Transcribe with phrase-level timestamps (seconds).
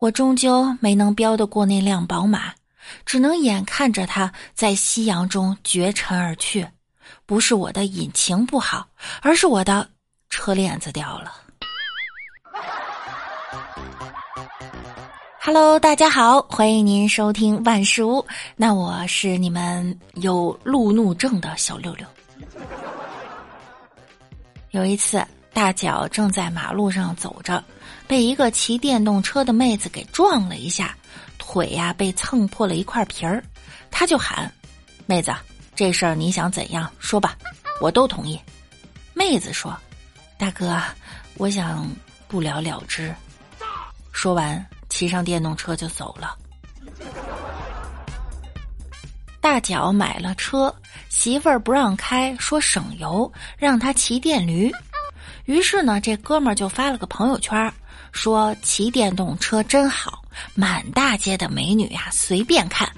[0.00, 2.54] 我终究没能飙得过那辆宝马，
[3.04, 6.66] 只能眼看着它在夕阳中绝尘而去。
[7.26, 8.88] 不是我的引擎不好，
[9.20, 9.86] 而是我的
[10.30, 11.34] 车链子掉了。
[15.38, 18.26] Hello，大家好，欢迎您收听万事屋。
[18.56, 22.06] 那我是你们有路怒症的小六六。
[24.70, 25.22] 有一次，
[25.52, 27.62] 大脚正在马路上走着，
[28.06, 30.96] 被一个骑电动车的妹子给撞了一下，
[31.38, 33.42] 腿呀被蹭破了一块皮儿。
[33.90, 34.50] 他就喊
[35.06, 35.34] ：“妹子，
[35.74, 36.90] 这事儿你想怎样？
[36.98, 37.36] 说吧，
[37.80, 38.40] 我都同意。”
[39.12, 39.76] 妹子说
[40.38, 40.80] ：“大哥，
[41.34, 41.86] 我想
[42.28, 43.14] 不了了之。”
[44.12, 46.36] 说完，骑上电动车就走了。
[49.40, 50.74] 大脚买了车，
[51.08, 54.70] 媳妇儿不让开，说省油，让他骑电驴。
[55.44, 57.72] 于是呢，这哥们儿就发了个朋友圈，
[58.12, 60.22] 说骑电动车真好，
[60.54, 62.90] 满大街的美女呀随便看，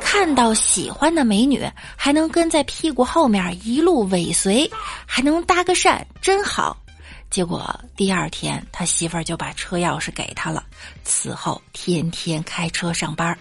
[0.00, 1.64] 看到喜欢的美女
[1.96, 4.70] 还能跟在屁股后面一路尾随，
[5.06, 6.76] 还能搭个讪，真好。
[7.30, 10.64] 结果第二天，他媳妇儿就把车钥匙给他了，
[11.04, 13.36] 此后天天开车上班。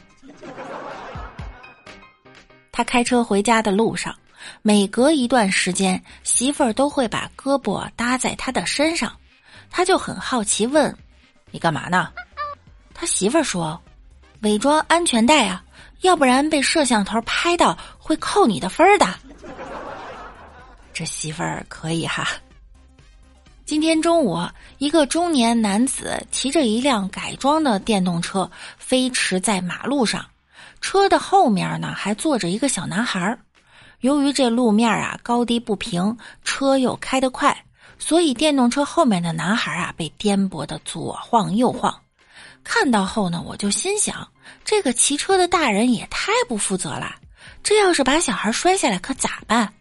[2.72, 4.14] 他开车回家的路上，
[4.62, 9.12] 每隔一段时间，媳妇儿都会把胳膊搭在他的身上，
[9.70, 10.96] 他就很好奇问
[11.52, 12.12] ：“你干嘛呢？”
[12.94, 13.82] 他媳妇儿说
[14.42, 15.64] ：“伪装安全带啊，
[16.02, 19.08] 要不然被摄像头拍到会扣你的分儿的。”
[20.94, 22.28] 这媳妇儿可以哈。
[23.66, 24.40] 今天中午，
[24.78, 30.26] 一个中年男子骑着一辆改装的电动车飞驰在马路上。
[30.80, 33.38] 车的后面呢，还坐着一个小男孩儿
[34.08, 37.66] 由于这路面啊高低不平，车又开得快，
[38.00, 41.94] 所以电动车后面的男孩啊被颠簸的左晃右晃。
[42.64, 44.26] 看到后呢，我就心想，
[44.64, 47.16] 这个骑车的大人也太不负责了。
[47.62, 49.74] 这要是把小孩摔下来，可咋办？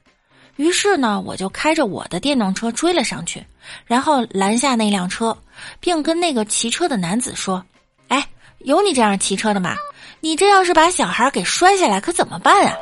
[0.56, 3.46] 于是呢，我就开着我的电动车追了上去，
[3.84, 5.38] 然后拦下那辆车，
[5.78, 7.64] 并跟那个骑车的男子说
[8.08, 9.76] ：“哎，有你这样骑车的吗？”
[10.18, 12.74] 你这要是把小孩给摔下来，可怎么办啊？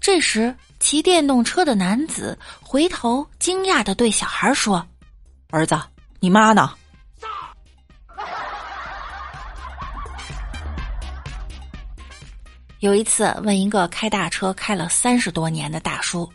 [0.00, 4.84] 这时，骑电动车的男子回头惊讶的对小孩说
[5.52, 5.78] ：“儿子，
[6.20, 6.74] 你妈呢？”
[12.80, 16.32] 有一次，问一个开大车开了三十多年的大叔：“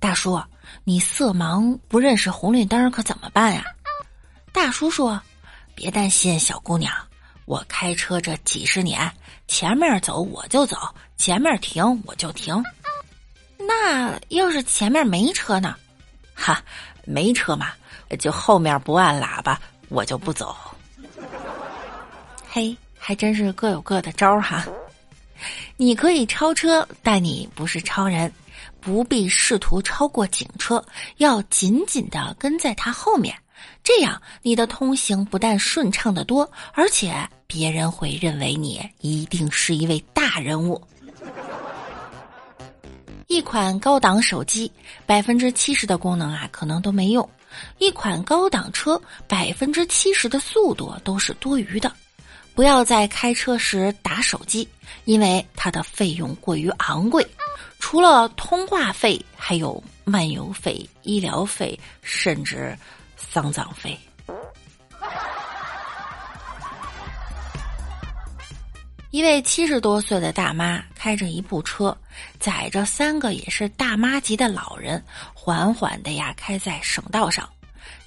[0.00, 0.42] 大叔，
[0.82, 3.64] 你色盲不认识红绿灯，可怎么办呀？”
[4.52, 5.22] 大叔说
[5.76, 6.92] ：“别担心，小姑娘。”
[7.46, 9.08] 我开车这几十年，
[9.46, 10.76] 前面走我就走，
[11.16, 12.60] 前面停我就停。
[13.66, 15.76] 那要是前面没车呢？
[16.34, 16.62] 哈，
[17.04, 17.72] 没车嘛，
[18.18, 20.54] 就后面不按喇叭，我就不走。
[22.48, 24.64] 嘿，还真是各有各的招哈。
[25.76, 28.32] 你可以超车，但你不是超人，
[28.80, 30.84] 不必试图超过警车，
[31.16, 33.34] 要紧紧的跟在他后面。
[33.82, 37.14] 这样，你的通行不但顺畅的多，而且
[37.46, 40.80] 别人会认为你一定是一位大人物。
[43.26, 44.70] 一款高档手机，
[45.06, 47.24] 百分之七十的功能啊，可能都没用；
[47.78, 51.92] 一款高档车，百分之七十的速度都是多余的。
[52.54, 54.68] 不要在开车时打手机，
[55.04, 57.26] 因为它的费用过于昂贵，
[57.78, 62.76] 除了通话费，还有漫游费、医疗费，甚至。
[63.16, 63.98] 丧葬费。
[69.10, 71.94] 一位七十多岁的大妈开着一部车，
[72.40, 75.04] 载着三个也是大妈级的老人，
[75.34, 77.46] 缓缓的呀开在省道上。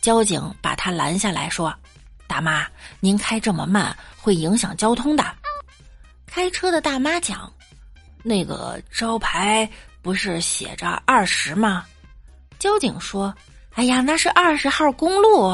[0.01, 1.71] 交警把他拦下来说
[2.25, 2.65] ：“大妈，
[2.99, 5.23] 您开这么慢会影响交通的。”
[6.25, 7.53] 开车的大妈讲
[8.25, 9.69] ：“那个招牌
[10.01, 11.85] 不是写着二十吗？”
[12.57, 13.31] 交警说。
[13.75, 15.53] 哎呀，那是二十号公路。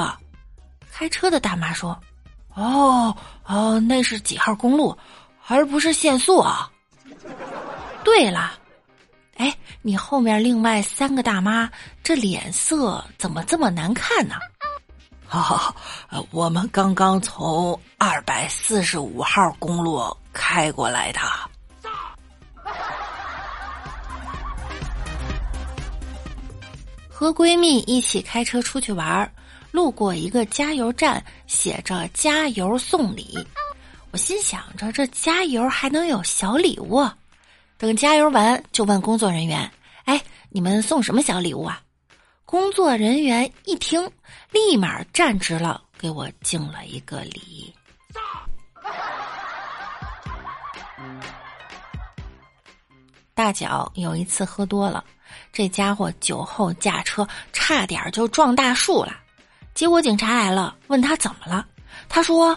[0.93, 1.99] 开车的大妈说
[2.55, 4.97] ：“哦哦，那是几号公路，
[5.45, 6.69] 而不是限速啊。”
[8.03, 8.51] 对了，
[9.37, 11.69] 哎，你后面另外三个大妈
[12.03, 14.35] 这脸色怎么这么难看呢？
[15.31, 15.73] 哦，
[16.31, 21.19] 我们刚刚从二百四十五号公路开过来的。
[27.09, 29.31] 和闺蜜一起开车出去玩，
[29.71, 33.33] 路过一个加油站，写着“加油送礼”。
[34.11, 37.09] 我心想着，这加油还能有小礼物？
[37.77, 39.69] 等加油完就问工作人员
[40.05, 41.81] 哎你们送什么小礼物啊？
[42.45, 44.07] 工作人员一听
[44.51, 47.73] 立马站直了给我敬了一个礼。
[53.33, 55.03] 大脚有一次喝多了
[55.51, 59.17] 这家伙酒后驾车差点就撞大树了。
[59.73, 61.65] 结果警察来了问他怎么了
[62.07, 62.55] 他说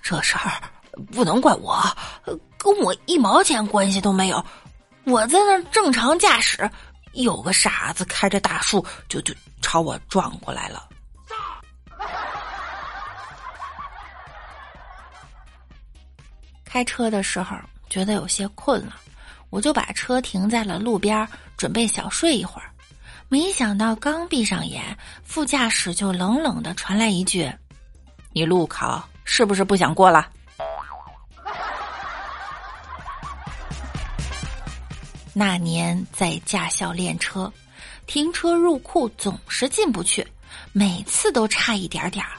[0.00, 0.62] 这事儿
[1.10, 1.82] 不能怪我
[2.58, 4.44] 跟我一毛钱关系都没有。
[5.04, 6.70] 我在那正常驾驶，
[7.12, 9.32] 有个傻子开着大树就就
[9.62, 10.86] 朝我撞过来了。”
[16.64, 17.56] 开车的时候
[17.88, 18.96] 觉得有些困了。
[19.50, 21.26] 我就把车停在了路边，
[21.56, 22.70] 准备小睡一会儿。
[23.30, 24.84] 没想到刚闭上眼，
[25.24, 27.50] 副驾驶就冷冷的传来一句
[28.30, 30.28] ：“你路考是不是不想过了？”
[35.38, 37.52] 那年在驾校练车，
[38.08, 40.26] 停车入库总是进不去，
[40.72, 42.32] 每次都差一点点儿。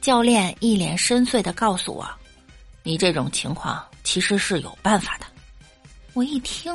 [0.00, 2.08] 教练一脸深邃的告诉我
[2.82, 5.26] ：“你这种情况其实是有办法的。”
[6.16, 6.74] 我一听，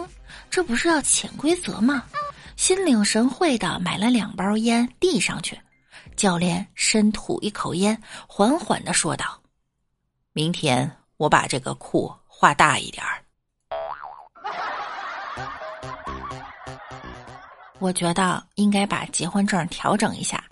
[0.52, 2.04] 这不是要潜规则吗？
[2.56, 5.60] 心领神会的买了两包烟递上去。
[6.16, 9.42] 教练深吐一口烟，缓缓的说道
[10.32, 13.20] ：“明天我把这个库画大一点儿。”
[17.80, 20.44] 我觉得应该把结婚证调整一下，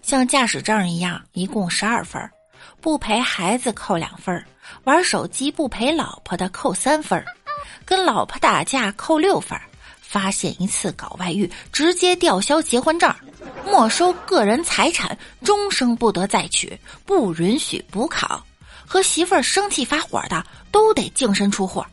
[0.00, 2.20] 像驾驶证一样，一共十二分
[2.80, 4.44] 不陪孩子扣两分
[4.84, 7.22] 玩手机不陪老婆的扣三分
[7.84, 9.58] 跟老婆打架扣六分
[10.00, 13.14] 发现一次搞外遇直接吊销结婚证，
[13.66, 18.42] 没收个人财产，终生不得再娶，不允许补考，
[18.86, 21.84] 和媳妇生气发火的都得净身出户。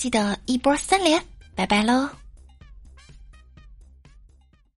[0.00, 1.22] 记得一波三连，
[1.54, 2.08] 拜拜喽。